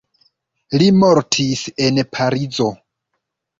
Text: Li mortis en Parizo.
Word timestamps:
Li 0.83 0.87
mortis 1.03 1.63
en 1.89 2.01
Parizo. 2.17 2.69